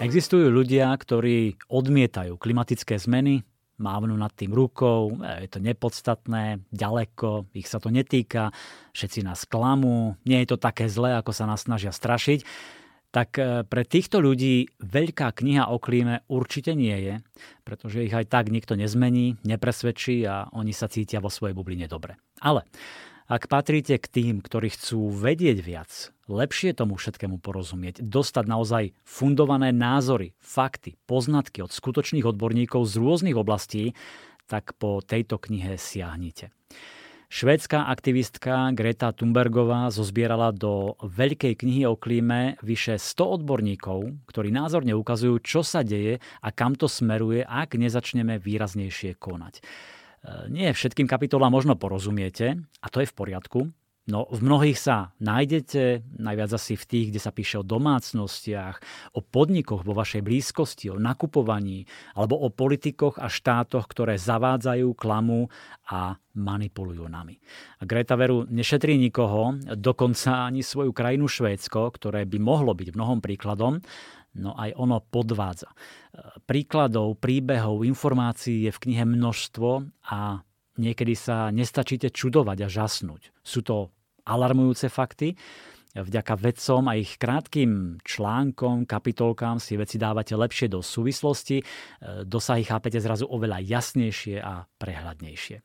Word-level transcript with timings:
Existujú 0.00 0.48
ľudia, 0.48 0.88
ktorí 0.96 1.60
odmietajú 1.68 2.40
klimatické 2.40 2.96
zmeny, 2.96 3.44
mávnu 3.76 4.16
nad 4.16 4.32
tým 4.32 4.48
rukou, 4.52 5.12
je 5.44 5.48
to 5.52 5.60
nepodstatné, 5.60 6.64
ďaleko, 6.72 7.52
ich 7.52 7.68
sa 7.68 7.80
to 7.84 7.92
netýka, 7.92 8.48
všetci 8.96 9.20
nás 9.20 9.44
klamú, 9.44 10.16
nie 10.24 10.40
je 10.40 10.56
to 10.56 10.58
také 10.60 10.88
zlé, 10.88 11.20
ako 11.20 11.36
sa 11.36 11.44
nás 11.44 11.68
snažia 11.68 11.92
strašiť. 11.92 12.44
Tak 13.10 13.28
e, 13.36 13.42
pre 13.66 13.82
týchto 13.82 14.22
ľudí 14.22 14.70
veľká 14.78 15.34
kniha 15.34 15.68
o 15.68 15.82
klíme 15.82 16.22
určite 16.30 16.72
nie 16.78 16.94
je, 16.94 17.14
pretože 17.66 18.06
ich 18.06 18.14
aj 18.14 18.30
tak 18.30 18.48
nikto 18.54 18.78
nezmení, 18.78 19.36
nepresvedčí 19.42 20.22
a 20.24 20.46
oni 20.54 20.70
sa 20.70 20.86
cítia 20.86 21.18
vo 21.18 21.28
svojej 21.28 21.52
bubline 21.52 21.90
dobre. 21.90 22.16
Ale 22.38 22.64
ak 23.30 23.46
patríte 23.46 23.94
k 23.94 24.10
tým, 24.10 24.42
ktorí 24.42 24.74
chcú 24.74 25.14
vedieť 25.14 25.62
viac, 25.62 26.10
lepšie 26.26 26.74
tomu 26.74 26.98
všetkému 26.98 27.38
porozumieť, 27.38 28.02
dostať 28.02 28.44
naozaj 28.50 28.84
fundované 29.06 29.70
názory, 29.70 30.34
fakty, 30.42 30.98
poznatky 31.06 31.62
od 31.62 31.70
skutočných 31.70 32.26
odborníkov 32.26 32.90
z 32.90 32.98
rôznych 32.98 33.38
oblastí, 33.38 33.94
tak 34.50 34.74
po 34.82 34.98
tejto 34.98 35.38
knihe 35.38 35.78
siahnite. 35.78 36.50
Švédska 37.30 37.86
aktivistka 37.86 38.74
Greta 38.74 39.14
Thunbergová 39.14 39.94
zozbierala 39.94 40.50
do 40.50 40.98
veľkej 40.98 41.62
knihy 41.62 41.86
o 41.86 41.94
klíme 41.94 42.58
vyše 42.58 42.98
100 42.98 43.46
odborníkov, 43.46 44.26
ktorí 44.26 44.50
názorne 44.50 44.98
ukazujú, 44.98 45.38
čo 45.38 45.62
sa 45.62 45.86
deje 45.86 46.18
a 46.18 46.48
kam 46.50 46.74
to 46.74 46.90
smeruje, 46.90 47.46
ak 47.46 47.78
nezačneme 47.78 48.42
výraznejšie 48.42 49.14
konať. 49.14 49.62
Nie 50.52 50.76
všetkým 50.76 51.08
kapitolám 51.08 51.52
možno 51.52 51.80
porozumiete 51.80 52.60
a 52.80 52.86
to 52.92 53.00
je 53.00 53.08
v 53.08 53.16
poriadku. 53.16 53.60
No 54.10 54.26
v 54.26 54.42
mnohých 54.42 54.74
sa 54.74 55.14
nájdete, 55.22 56.02
najviac 56.18 56.50
asi 56.50 56.74
v 56.74 56.88
tých, 56.88 57.06
kde 57.14 57.20
sa 57.22 57.30
píše 57.30 57.62
o 57.62 57.64
domácnostiach, 57.64 58.82
o 59.14 59.22
podnikoch 59.22 59.86
vo 59.86 59.94
vašej 59.94 60.26
blízkosti, 60.26 60.90
o 60.90 60.98
nakupovaní, 60.98 61.86
alebo 62.18 62.34
o 62.34 62.50
politikoch 62.50 63.22
a 63.22 63.30
štátoch, 63.30 63.86
ktoré 63.86 64.18
zavádzajú, 64.18 64.98
klamu 64.98 65.46
a 65.86 66.18
manipulujú 66.34 67.06
nami. 67.06 67.38
Greta 67.86 68.18
Veru 68.18 68.50
nešetrí 68.50 68.98
nikoho, 68.98 69.54
dokonca 69.78 70.48
ani 70.48 70.66
svoju 70.66 70.90
krajinu 70.90 71.30
Švédsko, 71.30 71.94
ktoré 71.94 72.26
by 72.26 72.38
mohlo 72.42 72.74
byť 72.74 72.96
mnohom 72.96 73.22
príkladom, 73.22 73.78
no 74.38 74.54
aj 74.54 74.76
ono 74.78 75.02
podvádza. 75.02 75.72
Príkladov, 76.46 77.18
príbehov, 77.18 77.82
informácií 77.82 78.68
je 78.68 78.72
v 78.74 78.82
knihe 78.86 79.04
množstvo 79.08 79.68
a 80.10 80.42
niekedy 80.78 81.14
sa 81.18 81.50
nestačíte 81.50 82.14
čudovať 82.14 82.58
a 82.64 82.68
žasnúť. 82.68 83.34
Sú 83.42 83.66
to 83.66 83.90
alarmujúce 84.28 84.86
fakty, 84.86 85.34
vďaka 85.90 86.38
vedcom 86.38 86.86
a 86.86 86.94
ich 86.94 87.18
krátkým 87.18 87.98
článkom, 88.06 88.86
kapitolkám 88.86 89.58
si 89.58 89.74
veci 89.74 89.98
dávate 89.98 90.38
lepšie 90.38 90.70
do 90.70 90.78
súvislosti, 90.86 91.66
dosahy 92.22 92.62
chápete 92.62 93.02
zrazu 93.02 93.26
oveľa 93.26 93.58
jasnejšie 93.58 94.38
a 94.38 94.70
prehľadnejšie. 94.78 95.58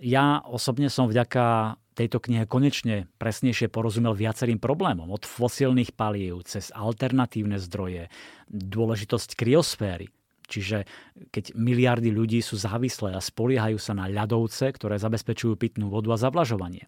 Ja 0.00 0.40
osobne 0.46 0.88
som 0.88 1.10
vďaka 1.10 1.76
tejto 1.96 2.20
knihe 2.20 2.44
konečne 2.44 3.08
presnejšie 3.16 3.72
porozumel 3.72 4.12
viacerým 4.12 4.60
problémom. 4.60 5.08
Od 5.08 5.24
fosílnych 5.24 5.96
palív 5.96 6.44
cez 6.44 6.68
alternatívne 6.72 7.56
zdroje, 7.56 8.12
dôležitosť 8.52 9.32
kryosféry, 9.32 10.12
Čiže 10.46 10.86
keď 11.34 11.58
miliardy 11.58 12.14
ľudí 12.14 12.38
sú 12.38 12.54
závislé 12.54 13.18
a 13.18 13.20
spoliehajú 13.20 13.82
sa 13.82 13.98
na 13.98 14.06
ľadovce, 14.06 14.70
ktoré 14.70 14.94
zabezpečujú 14.96 15.58
pitnú 15.58 15.90
vodu 15.90 16.14
a 16.14 16.22
zavlažovanie. 16.22 16.86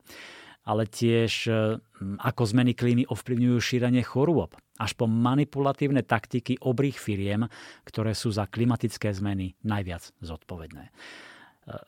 Ale 0.62 0.86
tiež 0.86 1.48
ako 2.22 2.42
zmeny 2.44 2.76
klímy 2.76 3.08
ovplyvňujú 3.08 3.58
šírenie 3.58 4.04
chorôb, 4.04 4.54
až 4.78 4.94
po 4.94 5.10
manipulatívne 5.10 6.06
taktiky 6.06 6.60
obrých 6.60 7.00
firiem, 7.00 7.50
ktoré 7.82 8.14
sú 8.14 8.30
za 8.30 8.46
klimatické 8.46 9.10
zmeny 9.10 9.58
najviac 9.64 10.12
zodpovedné. 10.22 10.92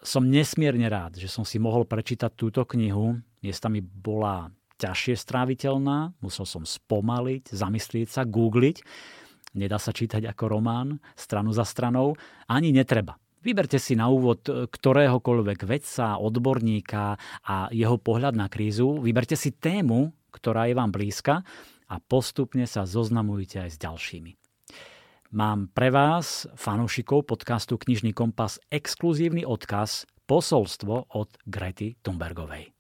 Som 0.05 0.29
nesmierne 0.29 0.87
rád, 0.93 1.17
že 1.17 1.29
som 1.31 1.45
si 1.45 1.57
mohol 1.57 1.89
prečítať 1.89 2.37
túto 2.37 2.69
knihu. 2.69 3.17
Miestami 3.41 3.81
bola 3.81 4.53
ťažšie 4.81 5.17
stráviteľná, 5.17 6.17
musel 6.21 6.45
som 6.45 6.65
spomaliť, 6.65 7.53
zamyslieť 7.53 8.09
sa, 8.09 8.23
googliť. 8.29 8.85
Nedá 9.57 9.81
sa 9.81 9.93
čítať 9.93 10.25
ako 10.29 10.45
román, 10.47 11.01
stranu 11.17 11.51
za 11.53 11.65
stranou. 11.65 12.17
Ani 12.47 12.73
netreba. 12.73 13.17
Vyberte 13.41 13.81
si 13.81 13.97
na 13.97 14.13
úvod 14.13 14.45
ktoréhokoľvek 14.45 15.65
vedca, 15.65 16.21
odborníka 16.21 17.17
a 17.49 17.73
jeho 17.73 17.97
pohľad 17.97 18.37
na 18.37 18.53
krízu. 18.53 19.01
Vyberte 19.01 19.33
si 19.33 19.57
tému, 19.57 20.13
ktorá 20.29 20.69
je 20.69 20.77
vám 20.77 20.93
blízka 20.93 21.41
a 21.89 21.95
postupne 21.99 22.69
sa 22.69 22.85
zoznamujte 22.85 23.65
aj 23.65 23.71
s 23.75 23.79
ďalšími. 23.81 24.40
Mám 25.31 25.71
pre 25.71 25.95
vás, 25.95 26.51
fanúšikov 26.59 27.23
podcastu 27.23 27.79
Knižný 27.79 28.11
kompas, 28.11 28.59
exkluzívny 28.67 29.47
odkaz 29.47 30.03
posolstvo 30.27 31.07
od 31.07 31.31
Grety 31.47 31.95
Thunbergovej. 32.03 32.75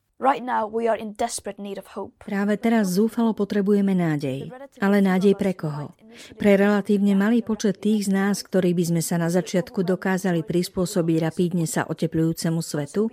Práve 2.20 2.54
teraz 2.60 2.84
zúfalo 2.92 3.32
potrebujeme 3.32 3.96
nádej. 3.96 4.52
Ale 4.76 5.00
nádej 5.00 5.32
pre 5.32 5.56
koho? 5.56 5.96
Pre 6.36 6.52
relatívne 6.58 7.14
malý 7.16 7.40
počet 7.40 7.80
tých 7.80 8.10
z 8.10 8.10
nás, 8.12 8.42
ktorí 8.42 8.74
by 8.76 8.84
sme 8.84 9.02
sa 9.02 9.16
na 9.16 9.32
začiatku 9.32 9.86
dokázali 9.86 10.42
prispôsobiť 10.42 11.16
rapídne 11.22 11.64
sa 11.64 11.86
oteplujúcemu 11.86 12.60
svetu? 12.60 13.08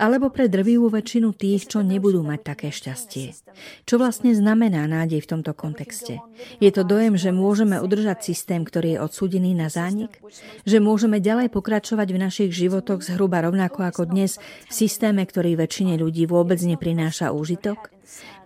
Alebo 0.00 0.32
pre 0.32 0.48
drvivú 0.48 0.88
väčšinu 0.88 1.36
tých, 1.36 1.68
čo 1.68 1.84
nebudú 1.84 2.24
mať 2.24 2.40
také 2.42 2.68
šťastie? 2.72 3.36
Čo 3.84 4.00
vlastne 4.00 4.32
znamená 4.32 4.88
nádej 4.88 5.20
v 5.20 5.30
tomto 5.36 5.52
kontexte? 5.52 6.18
Je 6.58 6.70
to 6.72 6.82
dojem, 6.82 7.14
že 7.20 7.30
môžeme 7.30 7.76
udržať 7.76 8.24
systém, 8.24 8.64
ktorý 8.64 8.96
je 8.96 9.02
odsúdený 9.04 9.52
na 9.52 9.68
zánik? 9.68 10.16
Že 10.64 10.80
môžeme 10.80 11.20
ďalej 11.20 11.52
pokračovať 11.52 12.08
v 12.08 12.22
našich 12.24 12.50
životoch 12.56 13.04
zhruba 13.04 13.44
rovnako 13.44 13.84
ako 13.84 14.02
dnes 14.08 14.40
v 14.40 14.72
systéme, 14.72 15.22
ktorý 15.28 15.60
väčšine 15.60 16.00
ľudí 16.00 16.24
vôbec 16.24 16.39
vôbec 16.40 16.56
neprináša 16.64 17.36
úžitok? 17.36 17.92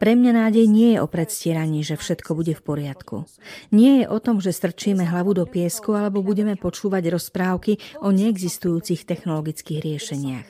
Pre 0.03 0.12
mňa 0.19 0.32
nádej 0.34 0.66
nie 0.66 0.99
je 0.99 0.99
o 0.99 1.06
predstieraní, 1.06 1.87
že 1.87 1.94
všetko 1.94 2.34
bude 2.34 2.53
v 2.59 2.62
poriadku. 2.66 3.25
Nie 3.71 4.03
je 4.03 4.06
o 4.10 4.19
tom, 4.19 4.43
že 4.43 4.50
strčíme 4.50 5.06
hlavu 5.06 5.38
do 5.38 5.47
piesku 5.47 5.94
alebo 5.94 6.27
budeme 6.27 6.59
počúvať 6.59 7.15
rozprávky 7.15 7.78
o 8.03 8.10
neexistujúcich 8.10 9.06
technologických 9.06 9.81
riešeniach. 9.81 10.49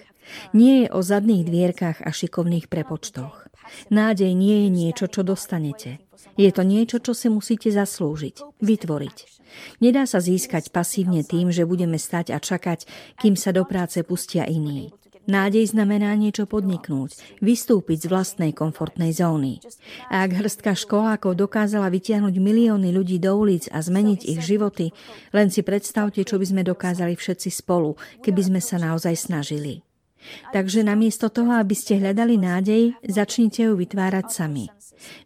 Nie 0.57 0.89
je 0.89 0.89
o 0.89 1.05
zadných 1.05 1.45
dvierkach 1.45 2.01
a 2.01 2.09
šikovných 2.09 2.73
prepočtoch. 2.73 3.45
Nádej 3.93 4.33
nie 4.33 4.67
je 4.67 4.69
niečo, 4.73 5.07
čo 5.13 5.21
dostanete. 5.21 6.01
Je 6.41 6.49
to 6.49 6.65
niečo, 6.65 6.99
čo 6.99 7.13
si 7.13 7.29
musíte 7.29 7.69
zaslúžiť, 7.69 8.59
vytvoriť. 8.59 9.17
Nedá 9.79 10.09
sa 10.09 10.19
získať 10.19 10.75
pasívne 10.75 11.23
tým, 11.23 11.55
že 11.55 11.69
budeme 11.69 12.01
stať 12.01 12.35
a 12.35 12.43
čakať, 12.43 12.89
kým 13.23 13.39
sa 13.39 13.55
do 13.55 13.63
práce 13.63 14.01
pustia 14.03 14.49
iní. 14.49 14.91
Nádej 15.25 15.73
znamená 15.73 16.13
niečo 16.21 16.45
podniknúť, 16.45 17.41
vystúpiť 17.41 18.05
z 18.05 18.07
vlastnej 18.13 18.53
komfortnej 18.53 19.17
zóny. 19.17 19.65
A 20.13 20.29
ak 20.29 20.37
hrstka 20.37 20.77
školákov 20.77 21.41
dokázala 21.41 21.89
vytiahnuť 21.89 22.35
milióny 22.37 22.93
ľudí 22.93 23.17
do 23.17 23.33
ulic 23.33 23.73
a 23.73 23.81
zmeniť 23.81 24.21
ich 24.29 24.41
životy, 24.45 24.93
len 25.33 25.49
si 25.49 25.65
predstavte, 25.65 26.21
čo 26.29 26.37
by 26.37 26.45
sme 26.45 26.63
dokázali 26.63 27.17
všetci 27.17 27.49
spolu, 27.49 27.97
keby 28.21 28.41
sme 28.53 28.61
sa 28.61 28.77
naozaj 28.77 29.17
snažili. 29.17 29.81
Takže 30.53 30.85
namiesto 30.85 31.29
toho, 31.29 31.57
aby 31.57 31.77
ste 31.77 32.01
hľadali 32.01 32.41
nádej, 32.41 32.97
začnite 33.05 33.69
ju 33.69 33.77
vytvárať 33.77 34.27
sami. 34.33 34.69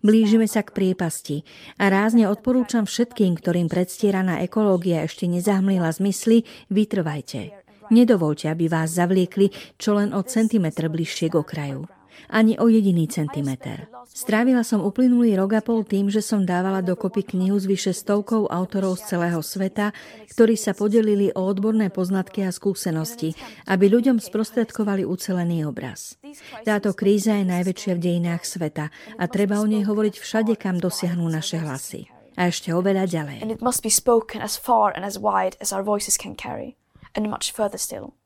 Blížime 0.02 0.50
sa 0.50 0.66
k 0.66 0.74
priepasti 0.74 1.46
a 1.78 1.86
rázne 1.86 2.26
odporúčam 2.26 2.82
všetkým, 2.82 3.38
ktorým 3.38 3.70
predstieraná 3.70 4.42
ekológia 4.42 5.06
ešte 5.06 5.30
nezahmlila 5.30 5.94
zmysly, 5.94 6.42
vytrvajte. 6.66 7.67
Nedovolte, 7.88 8.52
aby 8.52 8.68
vás 8.68 8.92
zavliekli 8.96 9.48
čo 9.80 9.96
len 9.96 10.12
o 10.12 10.20
centimetr 10.20 10.92
bližšie 10.92 11.32
k 11.32 11.34
okraju. 11.40 11.88
Ani 12.28 12.58
o 12.58 12.66
jediný 12.66 13.06
centimeter. 13.08 13.88
Strávila 14.10 14.66
som 14.66 14.82
uplynulý 14.82 15.38
rok 15.38 15.54
a 15.54 15.62
pol 15.62 15.86
tým, 15.86 16.10
že 16.10 16.18
som 16.18 16.42
dávala 16.42 16.82
dokopy 16.82 17.22
knihu 17.22 17.56
s 17.56 17.64
vyše 17.64 17.94
stovkou 17.94 18.50
autorov 18.50 18.98
z 18.98 19.14
celého 19.14 19.38
sveta, 19.38 19.94
ktorí 20.34 20.58
sa 20.58 20.74
podelili 20.74 21.30
o 21.32 21.46
odborné 21.46 21.88
poznatky 21.88 22.42
a 22.42 22.50
skúsenosti, 22.50 23.38
aby 23.70 23.86
ľuďom 23.86 24.18
sprostredkovali 24.18 25.06
ucelený 25.06 25.70
obraz. 25.70 26.18
Táto 26.66 26.92
kríza 26.92 27.38
je 27.38 27.46
najväčšia 27.46 27.92
v 27.94 28.02
dejinách 28.02 28.42
sveta 28.42 28.90
a 29.16 29.24
treba 29.30 29.62
o 29.62 29.66
nej 29.70 29.86
hovoriť 29.86 30.14
všade, 30.18 30.52
kam 30.58 30.82
dosiahnu 30.82 31.24
naše 31.30 31.62
hlasy. 31.62 32.10
A 32.38 32.50
ešte 32.50 32.70
oveľa 32.70 33.10
ďalej. 33.10 33.38
And 33.42 33.50
it 33.50 33.62
must 33.62 33.82
be 33.82 33.90
spoken 33.90 34.42
as 34.42 34.54
far 34.54 34.94
and 34.94 35.02
as 35.02 35.18
wide 35.18 35.58
as 35.58 35.74
our 35.74 35.82
voices 35.82 36.14
can 36.14 36.38
carry 36.38 36.77
and 37.14 37.30
much 37.30 37.52
further 37.52 37.78
still. 37.78 38.14